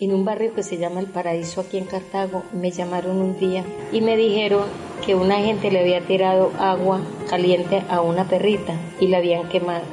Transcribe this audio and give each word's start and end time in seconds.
en 0.00 0.14
un 0.14 0.24
barrio 0.24 0.54
que 0.54 0.62
se 0.62 0.78
llama 0.78 1.00
El 1.00 1.06
Paraíso 1.06 1.60
aquí 1.60 1.76
en 1.76 1.84
Cartago. 1.84 2.42
Me 2.52 2.70
llamaron 2.70 3.18
un 3.18 3.38
día 3.38 3.64
y 3.92 4.00
me 4.00 4.16
dijeron 4.16 4.64
que 5.04 5.14
una 5.14 5.36
gente 5.36 5.70
le 5.70 5.80
había 5.80 6.00
tirado 6.00 6.52
agua 6.58 7.00
caliente 7.28 7.82
a 7.88 8.00
una 8.00 8.26
perrita 8.26 8.74
y 8.98 9.08
la 9.08 9.18
habían 9.18 9.48
quemado. 9.48 9.84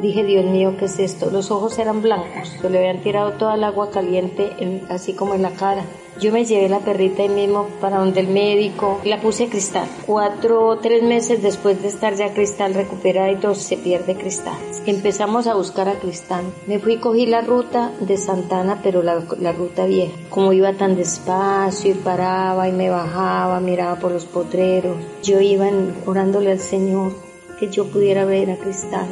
Dije, 0.00 0.24
Dios 0.24 0.44
mío, 0.46 0.74
¿qué 0.78 0.86
es 0.86 0.98
esto? 0.98 1.30
Los 1.30 1.50
ojos 1.50 1.78
eran 1.78 2.02
blancos, 2.02 2.48
se 2.60 2.70
le 2.70 2.78
habían 2.78 3.02
tirado 3.02 3.32
toda 3.32 3.54
el 3.54 3.64
agua 3.64 3.90
caliente, 3.90 4.50
así 4.88 5.12
como 5.12 5.34
en 5.34 5.42
la 5.42 5.50
cara. 5.50 5.84
Yo 6.20 6.32
me 6.32 6.44
llevé 6.44 6.68
la 6.68 6.80
perrita 6.80 7.22
ahí 7.22 7.28
mismo 7.28 7.68
para 7.80 7.98
donde 7.98 8.20
el 8.20 8.28
médico, 8.28 9.00
la 9.04 9.20
puse 9.20 9.44
a 9.44 9.48
cristal. 9.48 9.88
Cuatro 10.06 10.66
o 10.66 10.78
tres 10.78 11.02
meses 11.02 11.42
después 11.42 11.80
de 11.82 11.88
estar 11.88 12.14
ya 12.14 12.32
cristal 12.34 12.74
recuperada 12.74 13.30
y 13.30 13.36
todo, 13.36 13.54
se 13.54 13.76
pierde 13.76 14.14
cristal. 14.14 14.56
Empezamos 14.86 15.46
a 15.46 15.54
buscar 15.54 15.88
a 15.88 15.98
cristal. 15.98 16.44
Me 16.66 16.78
fui, 16.78 16.98
cogí 16.98 17.26
la 17.26 17.40
ruta 17.40 17.92
de 18.00 18.16
Santana, 18.16 18.80
pero 18.82 19.02
la, 19.02 19.24
la 19.40 19.52
ruta 19.52 19.86
vieja. 19.86 20.12
Como 20.28 20.52
iba 20.52 20.72
tan 20.74 20.96
despacio 20.96 21.92
y 21.92 21.94
paraba 21.94 22.68
y 22.68 22.72
me 22.72 22.90
bajaba, 22.90 23.60
miraba 23.60 23.96
por 23.96 24.12
los 24.12 24.26
potreros. 24.26 24.96
Yo 25.22 25.40
iba 25.40 25.68
orándole 26.06 26.52
al 26.52 26.60
Señor 26.60 27.12
que 27.58 27.68
yo 27.68 27.86
pudiera 27.86 28.24
ver 28.24 28.50
a 28.50 28.56
cristal 28.56 29.06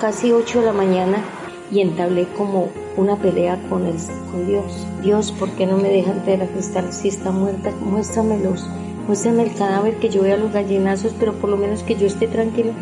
casi 0.00 0.32
8 0.32 0.60
de 0.60 0.66
la 0.66 0.72
mañana 0.72 1.22
y 1.70 1.80
entablé 1.80 2.26
como 2.36 2.68
una 2.96 3.16
pelea 3.16 3.58
con, 3.68 3.86
el, 3.86 3.96
con 4.30 4.46
Dios. 4.46 4.86
Dios, 5.02 5.32
¿por 5.32 5.50
qué 5.50 5.66
no 5.66 5.76
me 5.76 5.88
dejan 5.88 6.22
ver 6.26 6.42
a 6.42 6.46
Cristal 6.46 6.92
si 6.92 7.08
está 7.08 7.30
muerta? 7.30 7.70
Muéstramelos, 7.80 8.66
muéstrame 9.06 9.44
el 9.44 9.54
cadáver, 9.54 9.96
que 9.96 10.08
yo 10.08 10.22
vea 10.22 10.36
los 10.36 10.52
gallinazos, 10.52 11.14
pero 11.18 11.32
por 11.34 11.50
lo 11.50 11.56
menos 11.56 11.82
que 11.82 11.96
yo 11.96 12.06
esté 12.06 12.26
tranquilo. 12.26 12.72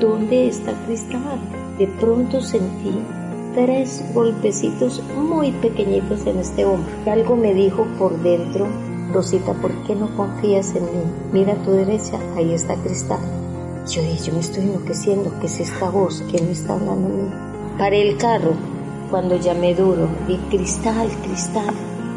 ¿Dónde 0.00 0.48
está 0.48 0.72
Cristal? 0.86 1.20
De 1.78 1.86
pronto 1.86 2.40
sentí 2.40 2.92
tres 3.54 4.04
golpecitos 4.14 5.02
muy 5.16 5.50
pequeñitos 5.52 6.26
en 6.26 6.38
este 6.38 6.64
hombro. 6.64 6.92
Algo 7.06 7.36
me 7.36 7.54
dijo 7.54 7.86
por 7.98 8.16
dentro, 8.22 8.66
Rosita, 9.12 9.54
¿por 9.54 9.72
qué 9.84 9.94
no 9.94 10.14
confías 10.16 10.74
en 10.74 10.84
mí? 10.84 11.02
Mira 11.32 11.54
a 11.54 11.62
tu 11.62 11.72
derecha, 11.72 12.18
ahí 12.36 12.52
está 12.52 12.76
Cristal. 12.76 13.20
Yo 13.88 14.02
dije, 14.02 14.26
yo 14.26 14.32
me 14.34 14.40
estoy 14.40 14.64
enloqueciendo, 14.64 15.32
¿qué 15.40 15.46
es 15.46 15.60
esta 15.60 15.88
voz? 15.88 16.22
¿Quién 16.30 16.46
me 16.46 16.52
está 16.52 16.74
hablando 16.74 17.06
a 17.06 17.10
mí? 17.10 17.47
Paré 17.78 18.02
el 18.02 18.16
carro 18.16 18.54
cuando 19.08 19.36
llamé 19.36 19.72
duro, 19.72 20.08
vi 20.26 20.36
cristal, 20.50 21.08
cristal, 21.22 21.72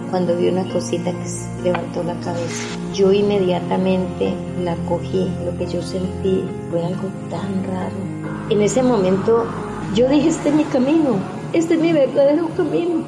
cuando 0.10 0.36
vi 0.36 0.48
una 0.48 0.68
cosita 0.74 1.12
que 1.12 1.64
levantó 1.64 2.02
la 2.04 2.16
cabeza. 2.16 2.66
Yo 2.96 3.14
inmediatamente 3.14 4.34
la 4.64 4.76
cogí, 4.90 5.32
lo 5.46 5.56
que 5.60 5.68
yo 5.68 5.84
sentí 5.84 6.44
fue 6.72 6.84
algo 6.84 7.10
tan 7.30 7.64
raro. 7.66 7.96
En 8.50 8.62
ese 8.64 8.82
momento 8.82 9.46
yo 9.94 10.10
dije, 10.10 10.30
este 10.30 10.50
es 10.50 10.56
mi 10.56 10.64
camino, 10.64 11.12
este 11.54 11.76
es 11.76 11.80
mi 11.80 11.94
verdadero 11.94 12.50
camino. 12.58 13.04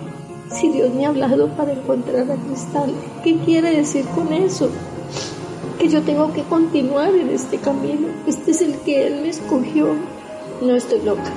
Si 0.52 0.70
Dios 0.70 0.94
me 0.94 1.08
ha 1.08 1.10
hablado 1.10 1.48
para 1.58 1.74
encontrar 1.74 2.30
a 2.30 2.36
Cristal, 2.36 2.94
¿qué 3.24 3.40
quiere 3.40 3.78
decir 3.78 4.06
con 4.14 4.32
eso? 4.32 4.70
que 5.80 5.90
yo 5.90 6.04
tengo 6.04 6.32
que 6.32 6.44
continuar 6.44 7.14
en 7.16 7.30
este 7.30 7.58
camino. 7.58 8.08
Este 8.28 8.52
es 8.52 8.62
el 8.62 8.76
que 8.86 9.08
Él 9.08 9.22
me 9.22 9.30
escogió. 9.30 9.88
No 10.62 10.76
estoy 10.76 11.02
loca. 11.02 11.32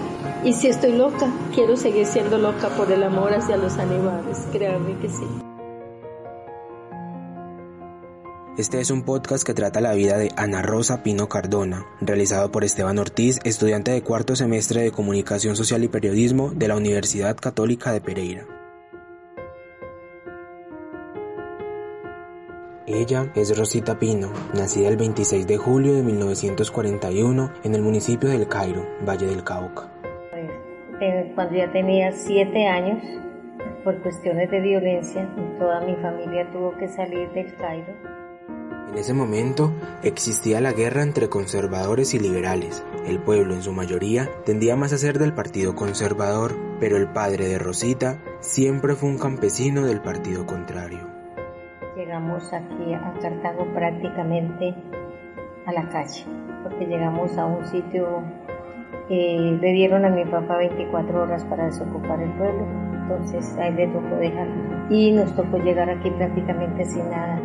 Y 0.45 0.53
si 0.53 0.69
estoy 0.69 0.93
loca, 0.93 1.31
quiero 1.55 1.77
seguir 1.77 2.07
siendo 2.07 2.39
loca 2.39 2.69
por 2.71 2.91
el 2.93 3.03
amor 3.03 3.35
hacia 3.35 3.57
los 3.57 3.79
animales. 3.79 4.47
Créanme 4.53 4.97
que 4.99 5.09
sí. 5.09 5.27
Este 8.57 8.81
es 8.81 8.91
un 8.91 9.03
podcast 9.03 9.45
que 9.45 9.53
trata 9.53 9.83
la 9.83 9.93
vida 9.93 10.17
de 10.17 10.33
Ana 10.35 10.63
Rosa 10.63 11.03
Pino 11.03 11.29
Cardona, 11.29 11.85
realizado 12.01 12.51
por 12.51 12.65
Esteban 12.65 12.99
Ortiz, 12.99 13.39
estudiante 13.45 13.91
de 13.91 14.03
cuarto 14.03 14.35
semestre 14.35 14.81
de 14.81 14.93
Comunicación 14.93 15.57
Social 15.57 15.85
y 15.85 15.89
Periodismo 15.89 16.53
de 16.55 16.69
la 16.69 16.77
Universidad 16.77 17.37
Católica 17.37 17.93
de 17.93 18.01
Pereira. 18.01 18.47
Ella 22.87 23.31
es 23.35 23.55
Rosita 23.59 23.99
Pino, 23.99 24.33
nacida 24.55 24.89
el 24.89 24.97
26 24.97 25.47
de 25.47 25.57
julio 25.59 25.95
de 25.95 26.03
1941 26.03 27.53
en 27.65 27.75
el 27.75 27.83
municipio 27.83 28.31
del 28.31 28.49
Cairo, 28.49 28.87
Valle 29.07 29.27
del 29.27 29.45
Cauca. 29.45 29.96
Cuando 31.35 31.55
ya 31.55 31.71
tenía 31.73 32.11
siete 32.13 32.67
años, 32.67 33.03
por 33.85 34.01
cuestiones 34.01 34.51
de 34.51 34.61
violencia, 34.61 35.29
toda 35.59 35.81
mi 35.81 35.95
familia 35.97 36.51
tuvo 36.51 36.75
que 36.79 36.89
salir 36.89 37.31
del 37.33 37.55
Cairo. 37.57 37.93
En 38.91 38.97
ese 38.97 39.13
momento 39.13 39.73
existía 40.03 40.61
la 40.63 40.73
guerra 40.73 41.03
entre 41.03 41.29
conservadores 41.29 42.15
y 42.15 42.19
liberales. 42.19 42.83
El 43.07 43.19
pueblo 43.19 43.53
en 43.53 43.61
su 43.61 43.73
mayoría 43.73 44.31
tendía 44.47 44.75
más 44.75 44.95
a 44.95 44.99
ser 44.99 45.19
del 45.19 45.35
partido 45.35 45.75
conservador, 45.75 46.57
pero 46.81 46.97
el 46.97 47.09
padre 47.09 47.47
de 47.47 47.59
Rosita 47.59 48.19
siempre 48.41 48.95
fue 48.95 49.11
un 49.11 49.19
campesino 49.19 49.85
del 49.85 50.01
partido 50.01 50.47
contrario. 50.47 51.01
Llegamos 51.95 52.51
aquí 52.55 52.95
a 52.95 53.13
Cartago 53.21 53.67
prácticamente 53.75 54.75
a 55.67 55.73
la 55.73 55.89
calle, 55.91 56.25
porque 56.63 56.87
llegamos 56.87 57.37
a 57.37 57.45
un 57.45 57.67
sitio 57.67 58.23
le 59.09 59.73
dieron 59.73 60.05
a 60.05 60.11
mi 60.11 60.25
papá 60.25 60.59
24 60.59 61.23
horas 61.23 61.45
para 61.45 61.67
desocupar 61.67 62.21
el 62.21 62.31
pueblo, 62.33 62.67
entonces 62.93 63.57
a 63.57 63.69
él 63.69 63.77
le 63.77 63.87
tocó 63.89 64.17
dejarlo 64.17 64.55
y 64.91 65.13
nos 65.13 65.35
tocó 65.35 65.59
llegar 65.59 65.89
aquí 65.91 66.11
prácticamente 66.11 66.85
sin 66.85 67.09
nada. 67.11 67.41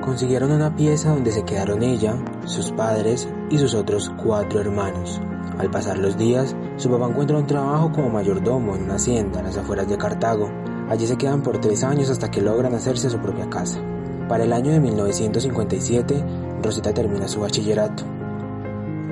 Consiguieron 0.00 0.52
una 0.52 0.74
pieza 0.74 1.10
donde 1.10 1.32
se 1.32 1.44
quedaron 1.44 1.82
ella, 1.82 2.14
sus 2.44 2.70
padres 2.72 3.32
y 3.50 3.58
sus 3.58 3.74
otros 3.74 4.12
cuatro 4.22 4.60
hermanos. 4.60 5.20
Al 5.58 5.70
pasar 5.70 5.98
los 5.98 6.16
días, 6.16 6.56
su 6.76 6.88
papá 6.88 7.08
encuentra 7.08 7.38
un 7.38 7.46
trabajo 7.46 7.90
como 7.90 8.10
mayordomo 8.10 8.76
en 8.76 8.84
una 8.84 8.94
hacienda 8.94 9.40
a 9.40 9.42
las 9.42 9.58
afueras 9.58 9.88
de 9.88 9.98
Cartago 9.98 10.48
Allí 10.88 11.06
se 11.06 11.18
quedan 11.18 11.42
por 11.42 11.60
tres 11.60 11.84
años 11.84 12.08
hasta 12.08 12.30
que 12.30 12.40
logran 12.40 12.74
hacerse 12.74 13.10
su 13.10 13.18
propia 13.18 13.50
casa. 13.50 13.78
Para 14.26 14.44
el 14.44 14.52
año 14.54 14.72
de 14.72 14.80
1957, 14.80 16.24
Rosita 16.62 16.94
termina 16.94 17.28
su 17.28 17.40
bachillerato 17.40 18.04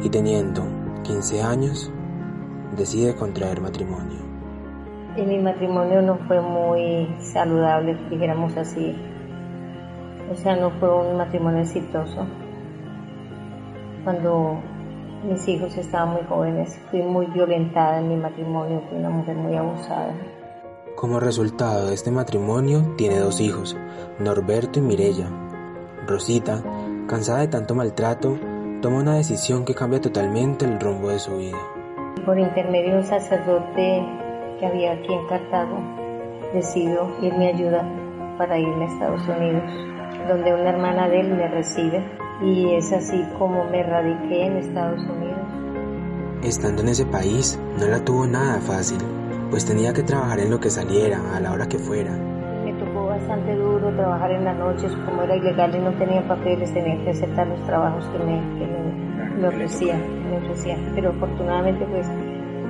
y 0.02 0.08
teniendo 0.08 0.62
15 1.06 1.42
años, 1.42 1.92
decide 2.76 3.14
contraer 3.14 3.60
matrimonio. 3.60 4.18
Y 5.16 5.22
mi 5.22 5.38
matrimonio 5.38 6.02
no 6.02 6.18
fue 6.26 6.40
muy 6.40 7.08
saludable, 7.20 7.96
dijéramos 8.10 8.56
así. 8.56 8.94
O 10.32 10.34
sea, 10.34 10.56
no 10.56 10.70
fue 10.80 10.92
un 10.92 11.16
matrimonio 11.16 11.60
exitoso. 11.60 12.26
Cuando 14.02 14.58
mis 15.24 15.46
hijos 15.46 15.76
estaban 15.76 16.14
muy 16.14 16.22
jóvenes, 16.28 16.76
fui 16.90 17.02
muy 17.02 17.26
violentada 17.26 18.00
en 18.00 18.08
mi 18.08 18.16
matrimonio, 18.16 18.82
fui 18.88 18.98
una 18.98 19.10
mujer 19.10 19.36
muy 19.36 19.54
abusada. 19.54 20.12
Como 20.96 21.20
resultado 21.20 21.86
de 21.86 21.94
este 21.94 22.10
matrimonio 22.10 22.94
tiene 22.96 23.18
dos 23.18 23.40
hijos, 23.40 23.76
Norberto 24.18 24.80
y 24.80 24.82
Mirella. 24.82 25.28
Rosita, 26.06 26.62
cansada 27.06 27.40
de 27.40 27.48
tanto 27.48 27.74
maltrato, 27.74 28.38
toma 28.80 28.98
una 28.98 29.16
decisión 29.16 29.64
que 29.64 29.74
cambia 29.74 30.00
totalmente 30.00 30.64
el 30.64 30.78
rumbo 30.80 31.08
de 31.08 31.18
su 31.18 31.36
vida. 31.36 31.58
Por 32.24 32.38
intermedio 32.38 32.92
de 32.92 32.98
un 32.98 33.04
sacerdote 33.04 34.04
que 34.58 34.66
había 34.66 34.92
aquí 34.92 35.12
en 35.12 35.26
Cartago, 35.26 35.78
decido 36.52 37.10
irme 37.22 37.48
a 37.48 37.54
ayudar 37.54 37.86
para 38.38 38.58
irme 38.58 38.84
a 38.84 38.88
Estados 38.88 39.22
Unidos, 39.28 39.62
donde 40.28 40.54
una 40.54 40.70
hermana 40.70 41.08
de 41.08 41.20
él 41.20 41.34
me 41.34 41.48
recibe 41.48 42.02
y 42.42 42.74
es 42.74 42.92
así 42.92 43.24
como 43.38 43.64
me 43.64 43.82
radiqué 43.82 44.46
en 44.46 44.56
Estados 44.56 45.00
Unidos. 45.00 45.40
Estando 46.42 46.82
en 46.82 46.88
ese 46.88 47.06
país, 47.06 47.58
no 47.78 47.86
la 47.86 48.04
tuvo 48.04 48.26
nada 48.26 48.60
fácil 48.60 48.98
pues 49.50 49.64
tenía 49.64 49.92
que 49.92 50.02
trabajar 50.02 50.40
en 50.40 50.50
lo 50.50 50.60
que 50.60 50.70
saliera, 50.70 51.34
a 51.34 51.40
la 51.40 51.52
hora 51.52 51.68
que 51.68 51.78
fuera. 51.78 52.35
Me 53.26 53.32
bastante 53.32 53.56
duro 53.56 53.90
trabajar 53.96 54.30
en 54.30 54.44
las 54.44 54.56
noches, 54.56 54.92
como 55.04 55.22
era 55.22 55.34
ilegal 55.34 55.74
y 55.74 55.80
no 55.80 55.90
tenía 55.94 56.26
papeles, 56.28 56.72
tenía 56.72 57.02
que 57.02 57.10
aceptar 57.10 57.48
los 57.48 57.60
trabajos 57.66 58.04
que 58.04 58.18
me, 58.18 58.40
que 58.56 59.40
me, 59.40 59.48
ofrecían, 59.48 60.30
me 60.30 60.38
ofrecían. 60.38 60.92
Pero 60.94 61.10
afortunadamente 61.10 61.84
pues 61.86 62.06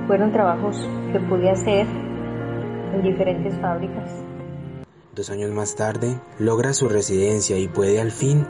fueron 0.07 0.31
trabajos 0.31 0.89
que 1.11 1.19
pude 1.19 1.51
hacer 1.51 1.85
en 2.91 3.03
diferentes 3.03 3.53
fábricas. 3.59 4.09
Dos 5.13 5.29
años 5.29 5.51
más 5.51 5.75
tarde, 5.75 6.19
logra 6.39 6.73
su 6.73 6.89
residencia 6.89 7.59
y 7.59 7.67
puede 7.67 8.01
al 8.01 8.09
fin 8.09 8.47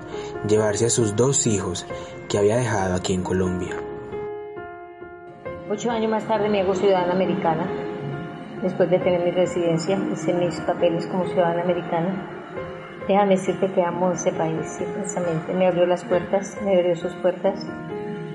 llevarse 0.48 0.86
a 0.86 0.90
sus 0.90 1.14
dos 1.18 1.46
hijos 1.46 1.86
que 2.30 2.38
había 2.38 2.56
dejado 2.56 2.96
aquí 2.96 3.16
en 3.16 3.24
Colombia. 3.24 3.76
Ocho 5.70 5.92
años 5.92 6.10
más 6.10 6.26
tarde 6.26 6.48
me 6.48 6.62
hago 6.62 6.74
ciudadana 6.74 7.12
americana 7.12 7.87
después 8.62 8.90
de 8.90 9.00
tener 9.00 9.24
mi 9.24 9.32
residencia, 9.32 10.00
hice 10.12 10.34
mis 10.34 10.60
papeles 10.62 11.06
como 11.08 11.26
ciudadana 11.28 11.64
americana. 11.64 12.16
Déjame 13.08 13.36
decirte 13.36 13.72
que 13.72 13.82
amo 13.82 14.12
ese 14.12 14.32
país, 14.34 14.68
sí, 14.78 14.84
precisamente. 14.94 15.54
Me 15.54 15.68
abrió 15.68 15.86
las 15.86 16.04
puertas, 16.04 16.58
me 16.64 16.76
abrió 16.76 16.96
sus 16.96 17.14
puertas, 17.16 17.66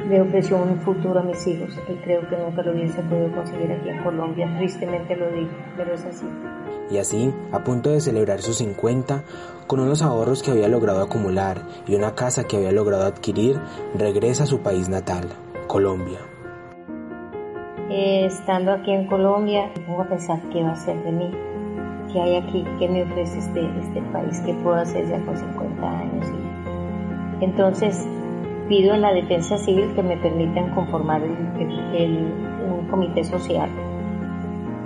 me 0.09 0.21
ofreció 0.21 0.57
un 0.57 0.81
futuro 0.81 1.21
a 1.21 1.23
mis 1.23 1.47
hijos 1.47 1.79
y 1.89 1.95
creo 1.97 2.29
que 2.29 2.37
nunca 2.37 2.63
lo 2.63 2.73
hubiese 2.73 3.03
podido 3.03 3.31
conseguir 3.33 3.71
aquí 3.73 3.91
en 3.91 4.03
Colombia. 4.03 4.53
Tristemente 4.59 5.17
lo 5.17 5.31
digo, 5.31 5.51
pero 5.77 5.95
es 5.95 6.05
así. 6.05 6.27
Y 6.91 6.99
así, 6.99 7.33
a 7.53 7.63
punto 7.65 7.91
de 7.91 8.01
celebrar 8.01 8.41
sus 8.41 8.59
50, 8.59 9.23
con 9.67 9.81
unos 9.81 10.03
ahorros 10.03 10.43
que 10.43 10.51
había 10.51 10.69
logrado 10.69 11.03
acumular 11.03 11.63
y 11.87 11.95
una 11.95 12.15
casa 12.15 12.45
que 12.45 12.57
había 12.57 12.73
logrado 12.73 13.05
adquirir, 13.05 13.61
regresa 13.95 14.45
a 14.45 14.47
su 14.47 14.61
país 14.61 14.89
natal, 14.89 15.29
Colombia. 15.67 16.32
Eh, 17.95 18.25
estando 18.25 18.73
aquí 18.73 18.91
en 18.91 19.07
Colombia, 19.07 19.71
pongo 19.87 20.01
a 20.01 20.07
pensar 20.07 20.41
qué 20.51 20.63
va 20.63 20.73
a 20.73 20.77
ser 20.77 20.97
de 21.05 21.13
mí, 21.13 21.31
¿qué 22.11 22.23
hay 22.23 22.37
aquí? 22.37 22.65
¿Qué 22.79 22.89
me 22.89 23.03
ofrece 23.03 23.39
este, 23.39 23.69
este 23.81 24.01
país? 24.15 24.41
¿Qué 24.47 24.55
puedo 24.55 24.77
hacer 24.77 25.07
ya 25.11 25.23
con 25.27 25.37
50 25.37 26.01
años? 26.01 26.27
entonces 27.43 28.07
pido 28.69 28.95
en 28.95 29.03
la 29.03 29.13
defensa 29.13 29.59
civil 29.59 29.93
que 29.95 30.03
me 30.03 30.17
permitan 30.17 30.75
conformar 30.75 31.21
un 31.23 32.87
comité 32.89 33.25
social 33.25 33.69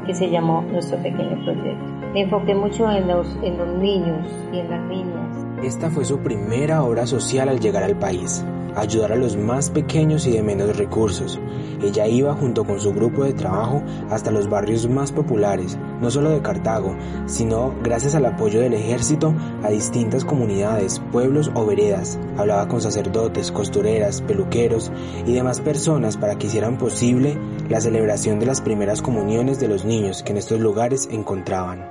que 0.05 0.13
se 0.13 0.29
llamó 0.29 0.63
Nuestro 0.63 0.99
Pequeño 0.99 1.45
Proyecto. 1.45 1.85
Me 2.13 2.23
enfoqué 2.23 2.57
mucho 2.57 2.91
en 2.91 3.07
los 3.07 3.37
niños 3.79 4.27
y 4.53 4.59
en 4.59 4.71
las 4.71 4.81
niñas. 4.89 5.46
Esta 5.63 5.91
fue 5.91 6.05
su 6.05 6.19
primera 6.19 6.83
obra 6.83 7.07
social 7.07 7.49
al 7.49 7.61
llegar 7.61 7.83
al 7.83 7.99
país 7.99 8.45
ayudar 8.77 9.13
a 9.13 9.17
los 9.17 9.37
más 9.37 9.71
pequeños 9.71 10.27
y 10.27 10.33
de 10.33 10.43
menos 10.43 10.77
recursos. 10.77 11.41
Ella 11.83 12.07
iba 12.07 12.35
junto 12.35 12.65
con 12.65 12.79
su 12.79 12.93
grupo 12.93 13.25
de 13.25 13.33
trabajo 13.33 13.83
hasta 14.11 14.31
los 14.31 14.49
barrios 14.49 14.89
más 14.89 15.13
populares, 15.13 15.79
no 16.01 16.11
solo 16.11 16.31
de 16.31 16.43
Cartago, 16.43 16.95
sino 17.27 17.75
gracias 17.83 18.15
al 18.15 18.27
apoyo 18.27 18.61
del 18.61 18.75
ejército 18.75 19.35
a 19.63 19.71
distintas 19.71 20.25
comunidades, 20.25 21.01
pueblos 21.11 21.51
o 21.55 21.65
veredas. 21.67 22.21
Hablaba 22.37 22.69
con 22.69 22.81
sacerdotes, 22.81 23.51
costureras, 23.51 24.23
peluqueros 24.23 24.93
y 25.27 25.33
demás 25.33 25.61
personas 25.61 26.17
para 26.17 26.37
que 26.37 26.47
hicieran 26.47 26.79
posible 26.79 27.39
la 27.69 27.81
celebración 27.81 28.39
de 28.39 28.47
las 28.47 28.61
primeras 28.61 29.03
comuniones 29.03 29.59
de 29.59 29.69
los 29.69 29.85
niños 29.85 30.23
que 30.23 30.33
en 30.33 30.39
estos 30.39 30.61
lugares 30.61 31.09
encontraban. 31.11 31.89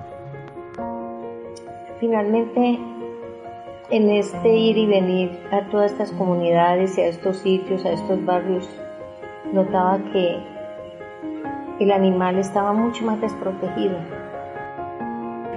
Finalmente 2.00 2.95
en 3.90 4.10
este 4.10 4.50
ir 4.58 4.78
y 4.78 4.88
venir 4.88 5.40
a 5.52 5.62
todas 5.70 5.92
estas 5.92 6.12
comunidades 6.12 6.98
y 6.98 7.02
a 7.02 7.08
estos 7.08 7.38
sitios, 7.38 7.86
a 7.86 7.92
estos 7.92 8.24
barrios, 8.26 8.68
notaba 9.54 10.00
que 10.12 10.38
el 11.80 11.92
animal 11.92 12.40
estaba 12.40 12.74
mucho 12.74 13.06
más 13.06 13.22
desprotegido. 13.22 13.98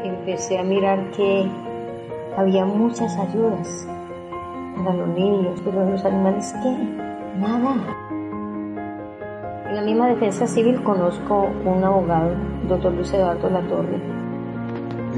Empecé 0.04 0.58
a 0.58 0.62
mirar 0.62 1.10
que 1.12 1.48
había 2.36 2.64
muchas 2.64 3.16
ayudas 3.16 3.88
para 4.84 4.94
los 4.94 5.08
niños, 5.08 5.60
pero 5.64 5.88
los 5.88 6.04
animales, 6.04 6.54
¿qué? 6.62 6.76
Nada. 7.38 7.76
En 9.68 9.74
la 9.74 9.82
misma 9.82 10.08
defensa 10.08 10.46
civil 10.46 10.82
conozco 10.82 11.48
un 11.64 11.82
abogado, 11.84 12.34
doctor 12.68 12.92
Luis 12.92 13.12
Eduardo 13.12 13.50
Latorre, 13.50 14.17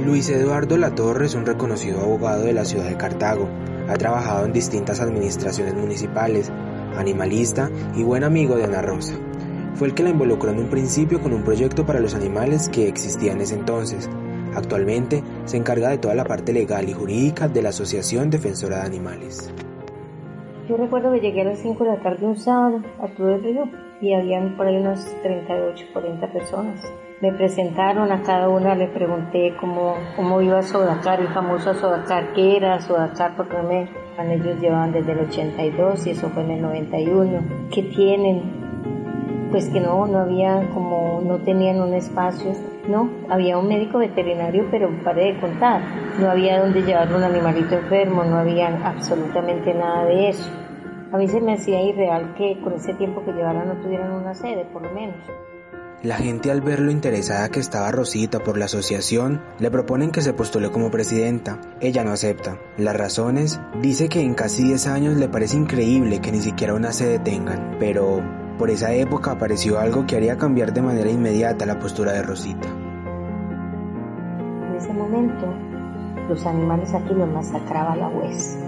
Luis 0.05 0.31
Eduardo 0.31 0.79
Latorre 0.79 1.27
es 1.27 1.35
un 1.35 1.45
reconocido 1.45 2.01
abogado 2.01 2.45
de 2.45 2.55
la 2.55 2.65
ciudad 2.65 2.89
de 2.89 2.97
Cartago. 2.97 3.49
Ha 3.87 3.95
trabajado 3.95 4.47
en 4.47 4.53
distintas 4.53 4.99
administraciones 5.01 5.75
municipales, 5.75 6.51
animalista 6.97 7.71
y 7.95 8.03
buen 8.03 8.25
amigo 8.25 8.57
de 8.57 8.65
Ana 8.65 8.81
Rosa. 8.81 9.15
Fue 9.75 9.89
el 9.89 9.95
que 9.95 10.03
la 10.03 10.09
involucró 10.11 10.53
en 10.53 10.59
un 10.59 10.71
principio 10.71 11.21
con 11.21 11.35
un 11.35 11.43
proyecto 11.43 11.85
para 11.85 12.01
los 12.01 12.15
animales 12.15 12.71
que 12.71 12.89
existía 12.89 13.33
en 13.33 13.43
ese 13.43 13.57
entonces. 13.57 14.09
Actualmente 14.55 15.23
se 15.45 15.59
encarga 15.59 15.91
de 15.91 15.99
toda 15.99 16.15
la 16.15 16.25
parte 16.25 16.55
legal 16.55 16.89
y 16.89 16.95
jurídica 16.95 17.49
de 17.49 17.61
la 17.61 17.69
Asociación 17.69 18.31
Defensora 18.31 18.79
de 18.79 18.87
Animales. 18.87 19.53
Yo 20.67 20.79
recuerdo 20.79 21.13
que 21.13 21.21
llegué 21.21 21.43
a 21.43 21.45
las 21.45 21.59
5 21.59 21.85
de 21.85 21.91
la 21.91 22.03
tarde 22.03 22.25
un 22.25 22.37
sábado 22.37 22.83
a 23.01 23.07
el 23.07 23.43
río 23.43 23.65
y 24.01 24.15
habían 24.15 24.57
por 24.57 24.67
ahí 24.67 24.77
unas 24.77 25.05
38, 25.23 25.85
40 25.93 26.33
personas. 26.33 26.81
Me 27.21 27.33
presentaron 27.33 28.11
a 28.13 28.23
cada 28.23 28.49
una, 28.49 28.75
le 28.75 28.89
pregunté 28.89 29.55
cómo, 29.61 29.97
cómo 30.17 30.41
iba 30.41 30.63
Sodacar, 30.63 31.21
el 31.21 31.29
famoso 31.29 31.75
Sodacar, 31.75 32.33
qué 32.33 32.57
era 32.57 32.81
Sodacar, 32.81 33.37
porque 33.37 33.59
me, 33.59 33.91
ellos 34.33 34.59
llevaban 34.59 34.91
desde 34.93 35.13
el 35.13 35.19
82 35.29 36.07
y 36.07 36.11
eso 36.13 36.31
fue 36.31 36.45
en 36.45 36.53
el 36.53 36.63
91. 36.63 37.43
¿Qué 37.71 37.83
tienen? 37.83 38.41
Pues 39.51 39.69
que 39.69 39.81
no, 39.81 40.07
no 40.07 40.21
había 40.21 40.67
como, 40.73 41.21
no 41.23 41.37
tenían 41.41 41.83
un 41.83 41.93
espacio, 41.93 42.53
no, 42.89 43.11
había 43.29 43.59
un 43.59 43.69
médico 43.69 43.99
veterinario, 43.99 44.65
pero 44.71 44.89
paré 45.05 45.35
de 45.35 45.41
contar, 45.41 45.83
no 46.19 46.31
había 46.31 46.63
donde 46.63 46.81
llevar 46.81 47.15
un 47.15 47.23
animalito 47.23 47.75
enfermo, 47.75 48.25
no 48.25 48.39
había 48.39 48.69
absolutamente 48.83 49.75
nada 49.75 50.07
de 50.07 50.31
eso. 50.31 50.51
A 51.13 51.19
mí 51.19 51.29
se 51.29 51.43
me 51.43 51.53
hacía 51.53 51.83
irreal 51.83 52.33
que 52.35 52.59
con 52.63 52.73
ese 52.73 52.95
tiempo 52.95 53.23
que 53.27 53.33
llevaran 53.33 53.69
no 53.69 53.75
tuvieran 53.75 54.11
una 54.11 54.35
sede, 54.35 54.65
por 54.73 54.81
lo 54.81 54.91
menos. 54.93 55.19
La 56.03 56.17
gente 56.17 56.51
al 56.51 56.63
ver 56.63 56.81
lo 56.81 56.91
interesada 56.91 57.51
que 57.51 57.61
estaba 57.61 57.91
Rosita 57.91 58.39
por 58.39 58.57
la 58.57 58.65
asociación, 58.65 59.43
le 59.59 59.71
proponen 59.71 60.11
que 60.11 60.23
se 60.23 60.33
postule 60.33 60.71
como 60.71 60.91
presidenta. 60.91 61.61
Ella 61.79 62.05
no 62.05 62.13
acepta. 62.13 62.57
Las 62.79 62.97
razones, 62.97 63.61
dice 63.83 64.09
que 64.09 64.23
en 64.23 64.33
casi 64.33 64.65
10 64.65 64.87
años 64.87 65.17
le 65.19 65.29
parece 65.29 65.59
increíble 65.59 66.23
que 66.23 66.33
ni 66.33 66.41
siquiera 66.41 66.73
una 66.73 66.93
sede 66.93 67.19
tengan, 67.19 67.77
pero 67.79 68.23
por 68.59 68.71
esa 68.71 68.95
época 68.95 69.33
apareció 69.33 69.79
algo 69.79 70.07
que 70.07 70.17
haría 70.17 70.39
cambiar 70.39 70.73
de 70.73 70.81
manera 70.81 71.11
inmediata 71.11 71.67
la 71.67 71.79
postura 71.79 72.13
de 72.13 72.23
Rosita. 72.23 72.69
En 74.71 74.77
ese 74.79 74.95
momento, 74.95 75.53
los 76.31 76.47
animales 76.47 76.95
aquí 76.95 77.13
los 77.13 77.29
masacraba 77.29 77.95
la 77.95 78.09
UES. 78.09 78.59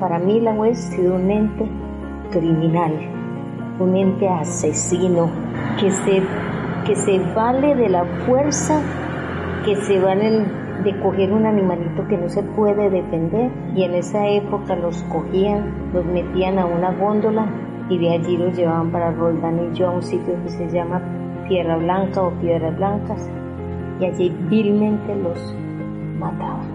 Para 0.00 0.18
mí 0.18 0.40
la 0.40 0.52
UES 0.52 0.88
ha 0.88 0.90
sido 0.90 1.14
un 1.14 1.30
ente 1.30 1.68
criminal, 2.32 2.98
un 3.78 3.94
ente 3.96 4.28
asesino 4.28 5.30
que 5.78 5.88
se 5.92 6.20
que 6.84 6.96
se 6.96 7.18
vale 7.34 7.74
de 7.74 7.88
la 7.88 8.04
fuerza, 8.26 8.80
que 9.64 9.76
se 9.76 9.98
vale 9.98 10.44
de 10.84 11.00
coger 11.00 11.32
un 11.32 11.46
animalito 11.46 12.06
que 12.08 12.18
no 12.18 12.28
se 12.28 12.42
puede 12.42 12.90
defender 12.90 13.50
y 13.74 13.84
en 13.84 13.94
esa 13.94 14.26
época 14.28 14.76
los 14.76 15.02
cogían, 15.04 15.90
los 15.94 16.04
metían 16.04 16.58
a 16.58 16.66
una 16.66 16.92
góndola 16.92 17.46
y 17.88 17.98
de 17.98 18.12
allí 18.12 18.36
los 18.36 18.56
llevaban 18.56 18.90
para 18.90 19.12
Roldán 19.12 19.70
y 19.70 19.76
yo 19.76 19.88
a 19.88 19.90
un 19.92 20.02
sitio 20.02 20.34
que 20.42 20.50
se 20.50 20.68
llama 20.68 21.00
Tierra 21.48 21.76
Blanca 21.76 22.22
o 22.22 22.30
Piedras 22.32 22.76
Blancas 22.76 23.30
y 24.00 24.04
allí 24.04 24.36
vilmente 24.50 25.14
los 25.14 25.56
mataban. 26.18 26.74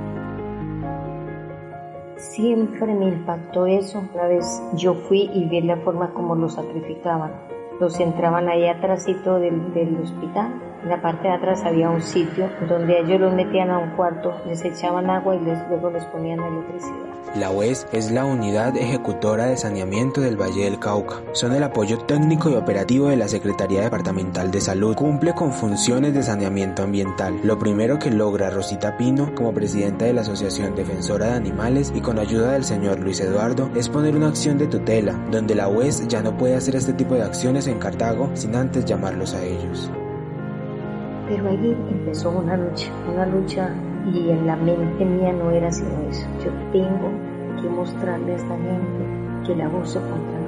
Siempre 2.16 2.94
me 2.94 3.06
impactó 3.10 3.66
eso. 3.66 4.04
Una 4.14 4.28
vez 4.28 4.64
yo 4.76 4.94
fui 4.94 5.30
y 5.34 5.46
vi 5.46 5.62
la 5.62 5.78
forma 5.78 6.12
como 6.14 6.36
los 6.36 6.56
sacrificaban 6.56 7.32
los 7.80 8.00
entraban 8.00 8.50
ahí 8.50 8.68
atrásito 8.68 9.40
del, 9.40 9.74
del 9.74 9.98
hospital. 10.02 10.69
En 10.82 10.90
la 10.90 11.02
parte 11.02 11.28
de 11.28 11.34
atrás 11.34 11.62
había 11.66 11.90
un 11.90 12.02
sitio 12.02 12.50
donde 12.68 13.00
ellos 13.00 13.20
los 13.20 13.34
metían 13.34 13.70
a 13.70 13.80
un 13.80 13.92
cuarto, 13.92 14.34
les 14.48 14.64
echaban 14.64 15.10
agua 15.10 15.36
y 15.36 15.40
luego 15.40 15.90
les 15.90 16.06
ponían 16.06 16.40
electricidad. 16.40 17.10
La 17.36 17.52
UES 17.52 17.86
es 17.92 18.12
la 18.12 18.26
unidad 18.26 18.76
ejecutora 18.76 19.46
de 19.46 19.58
saneamiento 19.58 20.20
del 20.22 20.36
Valle 20.36 20.64
del 20.64 20.80
Cauca. 20.80 21.18
Son 21.34 21.54
el 21.54 21.62
apoyo 21.62 22.00
técnico 22.00 22.50
y 22.50 22.56
operativo 22.56 23.10
de 23.10 23.18
la 23.18 23.28
Secretaría 23.28 23.82
Departamental 23.82 24.50
de 24.50 24.62
Salud. 24.62 24.96
Cumple 24.96 25.36
con 25.36 25.52
funciones 25.52 26.14
de 26.16 26.24
saneamiento 26.24 26.82
ambiental. 26.82 27.40
Lo 27.44 27.60
primero 27.60 28.00
que 28.00 28.10
logra 28.10 28.50
Rosita 28.50 28.98
Pino 28.98 29.36
como 29.36 29.54
presidenta 29.54 30.06
de 30.06 30.14
la 30.14 30.22
Asociación 30.22 30.76
Defensora 30.76 31.28
de 31.28 31.34
Animales 31.34 31.94
y 31.94 32.02
con 32.02 32.18
ayuda 32.18 32.54
del 32.54 32.64
señor 32.64 33.00
Luis 33.00 33.20
Eduardo 33.20 33.70
es 33.76 33.90
poner 33.90 34.16
una 34.16 34.30
acción 34.30 34.58
de 34.58 34.68
tutela, 34.68 35.14
donde 35.30 35.54
la 35.54 35.68
UES 35.68 36.08
ya 36.08 36.24
no 36.24 36.36
puede 36.36 36.56
hacer 36.56 36.76
este 36.76 36.94
tipo 36.94 37.14
de 37.14 37.24
acciones 37.24 37.68
en 37.68 37.80
Cartago 37.80 38.32
sin 38.34 38.56
antes 38.56 38.86
llamarlos 38.86 39.36
a 39.36 39.44
ellos. 39.44 39.92
Pero 41.30 41.48
allí 41.48 41.78
empezó 41.92 42.32
una 42.32 42.58
lucha, 42.58 42.92
una 43.14 43.26
lucha 43.28 43.70
y 44.12 44.32
en 44.32 44.48
la 44.48 44.56
mente 44.56 45.06
mía 45.06 45.32
no 45.32 45.52
era 45.52 45.72
sino 45.72 46.02
eso. 46.10 46.28
Yo 46.44 46.52
tengo 46.72 47.12
que 47.62 47.70
mostrarle 47.70 48.34
a 48.34 48.36
esta 48.36 48.56
gente 48.56 49.46
que 49.46 49.54
el 49.54 49.62
abuso 49.62 50.02
contra 50.02 50.39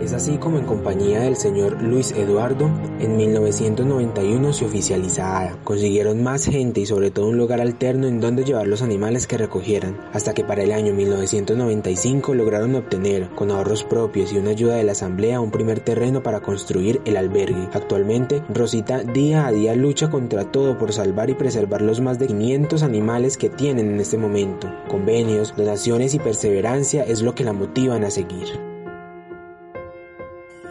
Es 0.00 0.14
así 0.14 0.38
como 0.38 0.58
en 0.58 0.64
compañía 0.64 1.20
del 1.20 1.36
señor 1.36 1.82
Luis 1.82 2.12
Eduardo, 2.12 2.70
en 3.00 3.18
1991 3.18 4.52
se 4.54 4.64
oficializa 4.64 5.40
ADA. 5.40 5.58
Consiguieron 5.62 6.22
más 6.22 6.46
gente 6.46 6.80
y 6.80 6.86
sobre 6.86 7.10
todo 7.10 7.28
un 7.28 7.36
lugar 7.36 7.60
alterno 7.60 8.06
en 8.06 8.18
donde 8.18 8.44
llevar 8.44 8.66
los 8.66 8.80
animales 8.80 9.26
que 9.26 9.36
recogieran, 9.36 10.00
hasta 10.14 10.32
que 10.32 10.42
para 10.42 10.62
el 10.62 10.72
año 10.72 10.94
1995 10.94 12.34
lograron 12.34 12.74
obtener, 12.76 13.28
con 13.34 13.50
ahorros 13.50 13.84
propios 13.84 14.32
y 14.32 14.38
una 14.38 14.50
ayuda 14.50 14.76
de 14.76 14.84
la 14.84 14.92
asamblea, 14.92 15.38
un 15.38 15.50
primer 15.50 15.80
terreno 15.80 16.22
para 16.22 16.40
construir 16.40 17.02
el 17.04 17.18
albergue. 17.18 17.68
Actualmente, 17.74 18.42
Rosita 18.48 19.02
día 19.02 19.46
a 19.46 19.52
día 19.52 19.74
lucha 19.74 20.08
contra 20.08 20.50
todo 20.50 20.78
por 20.78 20.94
salvar 20.94 21.28
y 21.28 21.34
preservar 21.34 21.82
los 21.82 22.00
más 22.00 22.18
de 22.18 22.26
500 22.28 22.82
animales 22.82 23.36
que 23.36 23.50
tienen 23.50 23.90
en 23.90 24.00
este 24.00 24.16
momento. 24.16 24.66
Convenios, 24.88 25.54
donaciones 25.54 26.14
y 26.14 26.18
perseverancia 26.18 27.04
es 27.04 27.20
lo 27.20 27.34
que 27.34 27.44
la 27.44 27.52
motivan 27.52 28.04
a 28.04 28.10
seguir. 28.10 28.69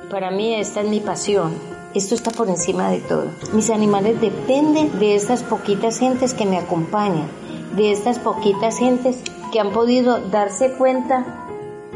Para 0.09 0.31
mí 0.31 0.55
esta 0.55 0.81
es 0.81 0.89
mi 0.89 1.01
pasión. 1.01 1.53
Esto 1.93 2.15
está 2.15 2.31
por 2.31 2.49
encima 2.49 2.89
de 2.89 2.99
todo. 2.99 3.25
Mis 3.53 3.69
animales 3.69 4.19
dependen 4.19 4.97
de 4.99 5.13
estas 5.13 5.43
poquitas 5.43 5.99
gentes 5.99 6.33
que 6.33 6.47
me 6.47 6.57
acompañan, 6.57 7.27
de 7.75 7.91
estas 7.91 8.17
poquitas 8.17 8.79
gentes 8.79 9.17
que 9.51 9.59
han 9.59 9.71
podido 9.71 10.19
darse 10.19 10.71
cuenta 10.73 11.45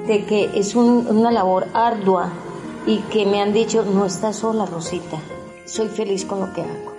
de 0.08 0.26
que 0.26 0.52
es 0.54 0.76
una 0.76 1.32
labor 1.32 1.68
ardua 1.74 2.32
y 2.86 2.98
que 3.12 3.26
me 3.26 3.42
han 3.42 3.52
dicho, 3.52 3.84
no 3.84 4.06
estás 4.06 4.38
sola, 4.38 4.68
Rosita, 4.68 5.18
soy 5.66 5.88
feliz 5.88 6.24
con 6.26 6.40
lo 6.42 6.54
que 6.54 6.62
hago. 6.62 6.94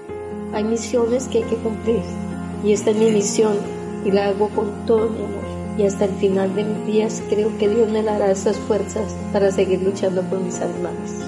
Hay 0.53 0.65
misiones 0.65 1.29
que 1.29 1.39
hay 1.39 1.45
que 1.45 1.57
cumplir 1.57 2.03
y 2.65 2.73
esta 2.73 2.91
es 2.91 2.97
mi 2.97 3.11
misión 3.11 3.57
y 4.05 4.11
la 4.11 4.27
hago 4.27 4.49
con 4.49 4.87
todo 4.87 5.11
mi 5.11 5.25
amor 5.25 5.64
y 5.77 5.85
hasta 5.85 6.05
el 6.05 6.15
final 6.17 6.55
de 6.55 6.65
mis 6.65 6.87
días 6.87 7.23
creo 7.29 7.57
que 7.59 7.69
Dios 7.69 7.91
me 7.91 8.03
dará 8.03 8.31
esas 8.31 8.57
fuerzas 8.57 9.15
para 9.33 9.51
seguir 9.51 9.83
luchando 9.83 10.23
por 10.23 10.41
mis 10.41 10.61
animales. 10.61 11.24